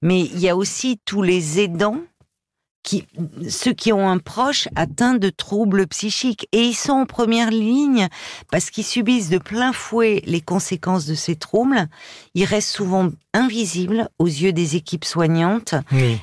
mais 0.00 0.20
il 0.20 0.38
y 0.38 0.48
a 0.48 0.56
aussi 0.56 0.98
tous 1.04 1.20
les 1.20 1.60
aidants 1.60 2.00
qui, 2.82 3.06
ceux 3.48 3.72
qui 3.72 3.92
ont 3.92 4.08
un 4.08 4.18
proche 4.18 4.68
atteint 4.74 5.14
de 5.14 5.30
troubles 5.30 5.86
psychiques. 5.86 6.48
Et 6.52 6.62
ils 6.62 6.74
sont 6.74 6.92
en 6.92 7.06
première 7.06 7.50
ligne 7.50 8.08
parce 8.50 8.70
qu'ils 8.70 8.84
subissent 8.84 9.30
de 9.30 9.38
plein 9.38 9.72
fouet 9.72 10.22
les 10.26 10.40
conséquences 10.40 11.06
de 11.06 11.14
ces 11.14 11.36
troubles. 11.36 11.86
Ils 12.34 12.44
restent 12.44 12.74
souvent 12.74 13.10
invisibles 13.34 14.08
aux 14.18 14.26
yeux 14.26 14.52
des 14.52 14.76
équipes 14.76 15.04
soignantes. 15.04 15.74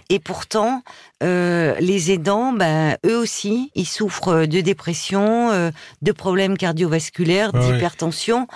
Et 0.10 0.20
pourtant, 0.20 0.84
euh, 1.24 1.76
les 1.80 2.12
aidants, 2.12 2.54
ben, 2.54 2.98
eux 3.06 3.18
aussi, 3.18 3.72
ils 3.74 3.88
souffrent 3.88 4.46
de 4.46 4.62
dépression, 4.62 5.50
euh, 5.52 5.72
de 6.02 6.12
problèmes 6.12 6.58
cardiovasculaires, 6.58 7.52
d'hypertension. 7.52 8.48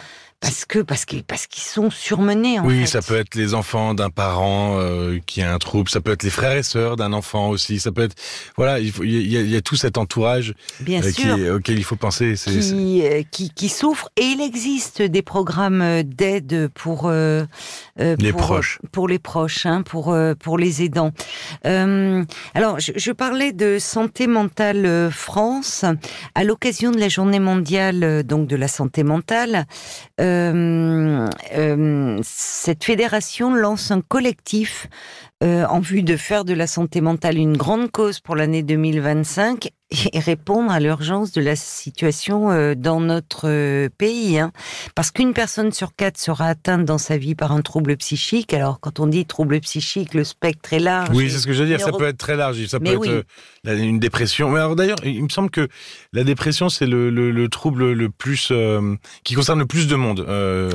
Parce 0.44 0.66
que 0.66 0.80
parce 0.80 1.06
qu'ils 1.06 1.24
parce 1.24 1.48
qu'ils 1.48 1.64
sont 1.64 1.90
surmenés. 1.90 2.60
En 2.60 2.66
oui, 2.66 2.86
ça 2.86 3.02
peut 3.02 3.16
être 3.16 3.34
les 3.36 3.54
enfants 3.54 3.94
d'un 3.94 4.10
parent 4.10 4.78
euh, 4.78 5.18
qui 5.26 5.42
a 5.42 5.54
un 5.54 5.58
trouble, 5.58 5.90
ça 5.90 6.02
peut 6.02 6.12
être 6.12 6.24
les 6.24 6.30
frères 6.30 6.58
et 6.58 6.64
sœurs 6.64 6.98
d'un 6.98 7.14
enfant 7.14 7.48
aussi, 7.48 7.80
ça 7.80 7.94
peut 7.94 8.04
être 8.04 8.16
voilà, 8.58 8.80
il, 8.80 8.92
faut, 8.92 9.06
il, 9.06 9.32
y, 9.32 9.38
a, 9.38 9.42
il 9.42 9.50
y 9.50 9.56
a 9.56 9.62
tout 9.62 9.78
cet 9.78 9.98
entourage 9.98 10.54
Bien 10.82 11.02
euh, 11.02 11.12
sûr. 11.12 11.36
Qui, 11.36 11.50
auquel 11.50 11.78
il 11.78 11.86
faut 11.86 11.96
penser. 11.96 12.34
Qui, 12.36 13.04
euh, 13.04 13.24
qui, 13.32 13.52
qui 13.52 13.70
souffre 13.70 14.10
et 14.18 14.24
il 14.24 14.42
existe 14.42 15.02
des 15.02 15.22
programmes 15.22 16.04
d'aide 16.04 16.70
pour 16.74 17.04
euh, 17.06 17.46
les 17.98 18.34
pour, 18.34 18.42
proches, 18.42 18.80
pour 18.92 19.08
les 19.08 19.20
proches, 19.20 19.66
hein, 19.66 19.82
pour 19.82 20.14
pour 20.42 20.58
les 20.58 20.84
aidants. 20.84 21.14
alors, 21.64 22.82
je, 22.82 22.92
je, 22.98 23.12
parlais 23.14 23.54
de 23.54 23.80
santé 23.80 24.28
mentale 24.28 25.10
France 25.10 25.86
à 26.36 26.44
l'occasion 26.44 26.92
de 26.92 27.00
la 27.00 27.08
Journée 27.08 27.40
mondiale 27.40 28.24
donc 28.24 28.48
de 28.48 28.58
la 28.58 28.68
santé 28.68 29.04
mentale. 29.04 29.68
Euh, 30.20 30.33
euh, 30.33 30.33
cette 32.24 32.84
fédération 32.84 33.54
lance 33.54 33.92
un 33.92 34.02
collectif 34.02 34.88
euh, 35.44 35.66
en 35.68 35.80
vue 35.80 36.04
de 36.04 36.16
faire 36.16 36.46
de 36.46 36.54
la 36.54 36.68
santé 36.68 37.02
mentale 37.02 37.38
une 37.38 37.58
grande 37.58 37.92
cause 37.92 38.20
pour 38.20 38.36
l'année 38.36 38.64
2025 38.64 39.70
et 40.14 40.20
répondre 40.20 40.72
à 40.72 40.80
l'urgence 40.80 41.32
de 41.32 41.42
la 41.42 41.56
situation 41.56 42.52
euh, 42.52 42.76
dans 42.76 43.00
notre 43.00 43.48
euh, 43.48 43.90
pays. 43.96 44.40
Hein. 44.40 44.52
Parce 44.96 45.12
qu'une 45.12 45.34
personne 45.34 45.72
sur 45.72 45.96
quatre 45.96 46.18
sera 46.18 46.48
atteinte 46.48 46.86
dans 46.86 46.98
sa 46.98 47.18
vie 47.18 47.36
par 47.36 47.52
un 47.52 47.62
trouble 47.62 47.96
psychique. 47.98 48.54
Alors, 48.54 48.80
quand 48.80 49.00
on 49.00 49.08
dit 49.08 49.26
trouble 49.26 49.60
psychique, 49.60 50.14
le 50.14 50.24
spectre 50.24 50.74
est 50.74 50.80
large. 50.80 51.10
Oui, 51.14 51.30
c'est 51.30 51.38
ce 51.38 51.48
que 51.48 51.54
je 51.54 51.62
veux 51.62 51.68
dire. 51.68 51.80
Ça 51.80 51.92
peut 51.92 52.08
être 52.08 52.18
très 52.18 52.36
large. 52.36 52.66
Ça 52.66 52.80
peut 52.80 52.88
être 52.88 53.08
euh, 53.08 53.78
une 53.78 54.00
dépression. 54.00 54.50
Mais 54.50 54.60
alors, 54.60 54.76
d'ailleurs, 54.76 54.98
il 55.04 55.24
me 55.24 55.30
semble 55.30 55.50
que 55.50 55.68
la 56.12 56.24
dépression, 56.24 56.70
c'est 56.70 56.88
le, 56.88 57.10
le, 57.10 57.32
le, 57.32 57.50
trouble 57.50 57.92
le 57.92 58.10
plus 58.10 58.52
qui 59.24 59.36
concerne 59.36 59.60
le 59.60 59.66
plus 59.66 59.88
de 59.88 59.96
monde 59.96 60.26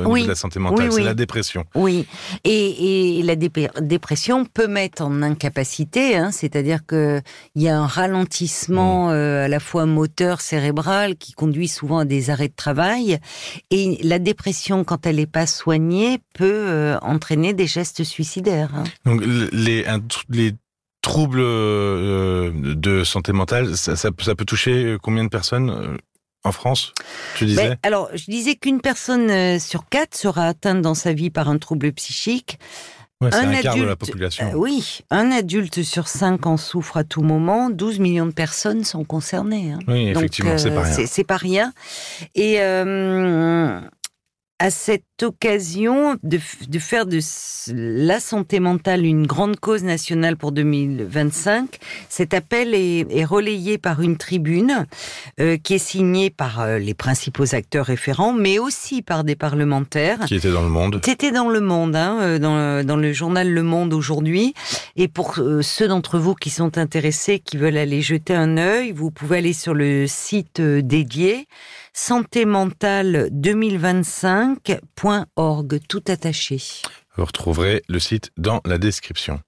oui. 0.05 0.23
de 0.23 0.27
la 0.27 0.35
santé 0.35 0.59
mentale. 0.59 0.91
c'est 0.91 1.03
la 1.03 1.13
dépression. 1.13 1.65
Oui. 1.75 2.05
Et, 2.43 3.19
et 3.19 3.23
la 3.23 3.35
dépression 3.35 4.45
peut 4.45 4.58
mettre 4.67 5.03
en 5.03 5.21
incapacité. 5.21 6.17
Hein, 6.17 6.31
C'est-à-dire 6.31 6.85
que 6.85 7.21
il 7.55 7.61
y 7.61 7.69
a 7.69 7.77
un 7.77 7.87
ralentissement. 7.87 9.09
Mmh 9.09 9.29
euh, 9.29 9.45
à 9.45 9.47
la 9.47 9.59
fois 9.59 9.85
moteur, 9.85 10.41
cérébral, 10.41 11.15
qui 11.15 11.33
conduit 11.33 11.67
souvent 11.67 11.99
à 11.99 12.05
des 12.05 12.29
arrêts 12.29 12.47
de 12.47 12.55
travail. 12.55 13.19
Et 13.69 13.99
la 14.03 14.19
dépression, 14.19 14.83
quand 14.83 15.05
elle 15.05 15.17
n'est 15.17 15.25
pas 15.25 15.47
soignée, 15.47 16.19
peut 16.33 16.65
euh, 16.67 16.97
entraîner 17.01 17.53
des 17.53 17.67
gestes 17.67 18.03
suicidaires. 18.03 18.71
Hein. 18.75 18.83
Donc 19.05 19.23
les, 19.51 19.85
les 20.29 20.53
troubles 21.01 21.39
euh, 21.41 22.51
de 22.53 23.03
santé 23.03 23.31
mentale, 23.31 23.77
ça, 23.77 23.95
ça, 23.95 24.09
ça, 24.19 24.35
peut 24.35 24.45
toucher 24.45 24.97
combien 25.01 25.23
de 25.23 25.29
personnes 25.29 25.97
en 26.43 26.51
France, 26.51 26.93
tu 27.35 27.45
disais? 27.45 27.69
ben, 27.69 27.77
Alors, 27.83 28.09
je 28.13 28.25
disais 28.25 28.55
qu'une 28.55 28.81
personne 28.81 29.59
sur 29.59 29.87
quatre 29.89 30.15
sera 30.15 30.45
atteinte 30.45 30.81
dans 30.81 30.95
sa 30.95 31.13
vie 31.13 31.29
par 31.29 31.49
un 31.49 31.57
trouble 31.57 31.91
psychique. 31.93 32.59
Ouais, 33.21 33.35
un, 33.35 33.49
un 33.49 33.53
adulte, 33.53 33.77
de 33.79 33.83
la 33.83 33.95
population. 33.97 34.45
Euh, 34.47 34.55
oui, 34.55 34.99
un 35.09 35.29
adulte 35.31 35.83
sur 35.83 36.07
cinq 36.07 36.45
en 36.45 36.55
souffre 36.55 36.95
à 36.95 37.03
tout 37.03 37.21
moment. 37.21 37.69
12 37.69 37.99
millions 37.99 38.25
de 38.25 38.31
personnes 38.31 38.85
sont 38.85 39.03
concernées. 39.03 39.73
Hein. 39.73 39.79
Oui, 39.89 40.07
effectivement, 40.07 40.57
c'est 40.57 40.71
pas 40.71 40.83
rien. 40.83 41.05
C'est 41.05 41.23
pas 41.25 41.35
rien. 41.35 41.73
Et 42.35 42.61
euh, 42.61 43.81
à 44.59 44.71
cette 44.71 45.03
occasion 45.23 46.17
de, 46.23 46.39
de, 46.67 46.79
faire 46.79 47.05
de 47.05 47.19
la 47.73 48.19
santé 48.19 48.59
mentale 48.59 49.05
une 49.05 49.25
grande 49.25 49.57
cause 49.57 49.83
nationale 49.83 50.35
pour 50.35 50.51
2025. 50.51 51.79
Cet 52.09 52.33
appel 52.33 52.73
est, 52.73 53.05
est 53.09 53.25
relayé 53.25 53.77
par 53.77 54.01
une 54.01 54.17
tribune 54.17 54.85
euh, 55.39 55.57
qui 55.57 55.75
est 55.75 55.79
signée 55.79 56.29
par 56.29 56.59
euh, 56.59 56.77
les 56.77 56.93
principaux 56.93 57.55
acteurs 57.55 57.85
référents, 57.85 58.33
mais 58.33 58.59
aussi 58.59 59.01
par 59.01 59.23
des 59.23 59.35
parlementaires. 59.35 60.19
Qui 60.25 60.35
étaient 60.35 60.51
dans 60.51 60.63
le 60.63 60.69
Monde. 60.69 60.99
C'était 61.03 61.31
dans 61.31 61.49
le 61.49 61.61
Monde, 61.61 61.95
hein, 61.95 62.19
euh, 62.21 62.39
dans, 62.39 62.85
dans, 62.85 62.97
le 62.97 63.13
journal 63.13 63.49
Le 63.49 63.63
Monde 63.63 63.93
aujourd'hui. 63.93 64.53
Et 65.01 65.07
pour 65.07 65.39
euh, 65.39 65.61
ceux 65.61 65.87
d'entre 65.87 66.19
vous 66.19 66.35
qui 66.35 66.49
sont 66.49 66.77
intéressés, 66.77 67.39
qui 67.39 67.55
veulent 67.55 67.77
aller 67.77 68.01
jeter 68.01 68.35
un 68.35 68.57
œil, 68.57 68.91
vous 68.91 69.11
pouvez 69.11 69.37
aller 69.37 69.53
sur 69.53 69.73
le 69.73 70.07
site 70.07 70.59
euh, 70.59 70.81
dédié 70.81 71.47
santé 71.93 72.43
mentale 72.43 73.29
2025.org, 73.31 75.79
tout 75.87 76.03
attaché. 76.09 76.61
Vous 77.15 77.23
retrouverez 77.23 77.81
le 77.87 77.99
site 77.99 78.31
dans 78.35 78.59
la 78.65 78.77
description. 78.77 79.39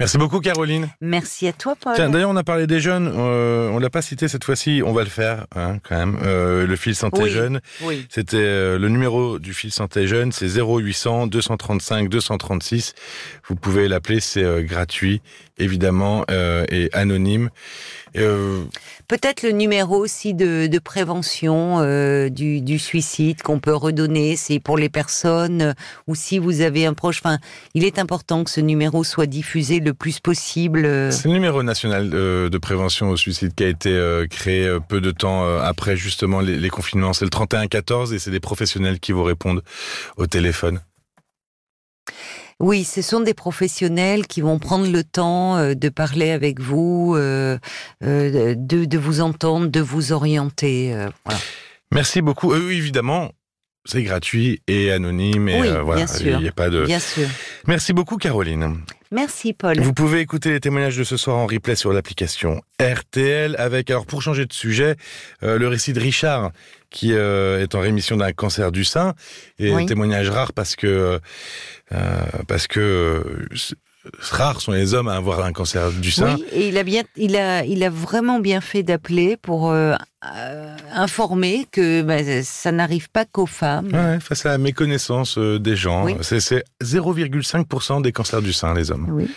Merci 0.00 0.16
beaucoup 0.16 0.38
Caroline. 0.40 0.88
Merci 1.00 1.48
à 1.48 1.52
toi 1.52 1.74
Paul. 1.78 1.96
D'ailleurs 1.96 2.30
on 2.30 2.36
a 2.36 2.44
parlé 2.44 2.66
des 2.68 2.80
jeunes, 2.80 3.10
euh, 3.12 3.68
on 3.70 3.78
l'a 3.80 3.90
pas 3.90 4.00
cité 4.02 4.28
cette 4.28 4.44
fois-ci, 4.44 4.80
on 4.84 4.92
va 4.92 5.02
le 5.02 5.08
faire 5.10 5.46
hein, 5.56 5.78
quand 5.82 5.96
même. 5.96 6.18
Euh, 6.22 6.66
le 6.68 6.76
fil 6.76 6.94
santé 6.94 7.22
Oui. 7.24 7.30
jeune, 7.30 7.60
Oui. 7.82 8.06
c'était 8.08 8.36
euh, 8.36 8.78
le 8.78 8.88
numéro 8.88 9.40
du 9.40 9.52
fil 9.54 9.72
santé 9.72 10.06
jeune, 10.06 10.30
c'est 10.30 10.48
0800 10.48 11.26
235 11.26 12.08
236. 12.08 12.94
Vous 13.48 13.56
pouvez 13.56 13.88
l'appeler, 13.88 14.20
c'est 14.20 14.44
euh, 14.44 14.62
gratuit 14.62 15.20
évidemment 15.60 16.24
et 16.70 16.88
anonyme. 16.92 17.50
Peut-être 19.08 19.42
le 19.42 19.50
numéro 19.50 19.96
aussi 19.96 20.32
de, 20.34 20.68
de 20.68 20.78
prévention 20.78 21.80
du, 22.28 22.60
du 22.60 22.78
suicide 22.78 23.42
qu'on 23.42 23.58
peut 23.58 23.74
redonner, 23.74 24.36
c'est 24.36 24.60
pour 24.60 24.78
les 24.78 24.88
personnes 24.88 25.74
ou 26.06 26.14
si 26.14 26.38
vous 26.38 26.60
avez 26.60 26.86
un 26.86 26.94
proche. 26.94 27.20
Enfin, 27.24 27.38
il 27.74 27.84
est 27.84 27.98
important 27.98 28.44
que 28.44 28.50
ce 28.50 28.60
numéro 28.60 29.02
soit 29.02 29.26
diffusé 29.26 29.80
le 29.88 29.94
plus 29.94 30.20
possible. 30.20 30.84
euh. 30.84 31.10
C'est 31.10 31.28
le 31.28 31.34
numéro 31.34 31.62
national 31.62 32.10
euh, 32.14 32.48
de 32.48 32.58
prévention 32.58 33.10
au 33.10 33.16
suicide 33.16 33.54
qui 33.54 33.64
a 33.64 33.68
été 33.68 33.90
euh, 33.90 34.26
créé 34.26 34.78
peu 34.88 35.00
de 35.00 35.10
temps 35.10 35.46
après 35.58 35.96
justement 35.96 36.40
les, 36.40 36.70
confinements. 36.70 37.12
C'est 37.12 37.24
le 37.24 37.30
3114 37.30 38.12
et 38.12 38.18
c'est 38.18 38.30
des 38.30 38.40
professionnels 38.40 39.00
qui 39.00 39.12
vous 39.12 39.24
répondent 39.24 39.62
au 40.16 40.26
téléphone. 40.26 40.80
Oui, 42.60 42.84
ce 42.84 43.02
sont 43.02 43.20
des 43.20 43.34
professionnels 43.34 44.26
qui 44.26 44.40
vont 44.40 44.58
prendre 44.58 44.90
le 44.90 45.04
temps 45.04 45.74
de 45.74 45.88
parler 45.88 46.30
avec 46.30 46.60
vous, 46.60 47.14
de, 47.16 47.58
de 48.00 48.98
vous 48.98 49.20
entendre, 49.20 49.68
de 49.68 49.80
vous 49.80 50.12
orienter. 50.12 50.92
voilà. 51.24 51.40
Merci 51.92 52.20
beaucoup. 52.20 52.52
Euh, 52.52 52.60
oui, 52.66 52.76
évidemment, 52.76 53.32
c'est 53.84 54.02
gratuit 54.02 54.60
et 54.66 54.90
anonyme 54.92 55.48
et 55.48 55.60
Oui, 55.60 55.68
euh, 55.68 55.82
voilà, 55.82 56.04
bien 56.04 56.06
sûr. 56.06 56.38
il 56.38 56.44
y 56.44 56.48
a 56.48 56.52
pas 56.52 56.68
de. 56.68 56.84
Bien 56.84 56.98
sûr. 56.98 57.28
Merci 57.66 57.92
beaucoup 57.92 58.16
Caroline. 58.16 58.78
Merci 59.10 59.54
Paul. 59.54 59.80
Vous 59.80 59.94
pouvez 59.94 60.20
écouter 60.20 60.50
les 60.50 60.60
témoignages 60.60 60.96
de 60.96 61.04
ce 61.04 61.16
soir 61.16 61.36
en 61.38 61.46
replay 61.46 61.76
sur 61.76 61.92
l'application 61.92 62.60
RTL 62.80 63.56
avec 63.58 63.90
alors 63.90 64.04
pour 64.06 64.20
changer 64.20 64.44
de 64.44 64.52
sujet 64.52 64.96
euh, 65.42 65.58
le 65.58 65.66
récit 65.68 65.92
de 65.94 66.00
Richard 66.00 66.52
qui 66.90 67.12
euh, 67.14 67.62
est 67.62 67.74
en 67.74 67.80
rémission 67.80 68.16
d'un 68.16 68.32
cancer 68.32 68.70
du 68.70 68.84
sein 68.84 69.14
et 69.58 69.72
Oui. 69.72 69.82
un 69.84 69.86
témoignage 69.86 70.28
rare 70.30 70.52
parce 70.52 70.76
que 70.76 71.20
euh, 71.92 72.24
parce 72.46 72.66
que 72.66 73.46
rares 74.18 74.60
sont 74.60 74.72
les 74.72 74.94
hommes 74.94 75.08
à 75.08 75.14
avoir 75.16 75.44
un 75.44 75.52
cancer 75.52 75.90
du 75.92 76.10
sein. 76.10 76.36
Oui, 76.36 76.44
et 76.52 76.68
il 76.68 76.78
a 76.78 76.82
bien, 76.82 77.02
il 77.16 77.36
a, 77.36 77.64
il 77.64 77.82
a 77.84 77.90
vraiment 77.90 78.40
bien 78.40 78.60
fait 78.60 78.82
d'appeler 78.82 79.36
pour 79.36 79.70
euh, 79.70 79.94
euh, 80.36 80.76
informer 80.92 81.66
que 81.70 82.02
bah, 82.02 82.18
ça 82.42 82.72
n'arrive 82.72 83.08
pas 83.10 83.24
qu'aux 83.24 83.46
femmes. 83.46 83.88
Ouais, 83.92 84.18
face 84.20 84.44
à 84.46 84.50
la 84.50 84.58
méconnaissance 84.58 85.38
euh, 85.38 85.58
des 85.58 85.76
gens, 85.76 86.04
Oui. 86.04 86.16
c'est 86.22 86.40
c'est 86.40 86.64
0,5% 86.82 88.02
des 88.02 88.12
cancers 88.12 88.42
du 88.42 88.52
sein, 88.52 88.74
les 88.74 88.90
hommes. 88.90 89.06
Oui. 89.10 89.28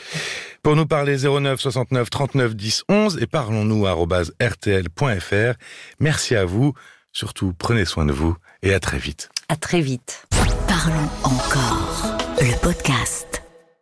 Pour 0.64 0.76
nous 0.76 0.86
parler 0.86 1.18
09 1.18 1.60
69 1.60 2.10
39 2.10 2.56
10 2.56 2.84
11 2.90 3.18
et 3.22 3.28
parlons-nous 3.28 3.86
rtl.fr. 3.86 5.54
Merci 6.00 6.36
à 6.36 6.46
vous. 6.46 6.74
Surtout, 7.14 7.54
prenez 7.58 7.86
soin 7.86 8.06
de 8.06 8.14
vous 8.14 8.36
et 8.62 8.74
à 8.74 8.80
très 8.80 8.98
vite. 8.98 9.30
À 9.50 9.56
très 9.56 9.82
vite. 9.82 10.28
Parlons 10.68 11.10
encore. 11.24 12.18
Le 12.40 12.60
podcast. 12.62 13.41